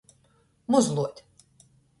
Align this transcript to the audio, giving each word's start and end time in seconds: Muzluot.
Muzluot. 0.67 1.23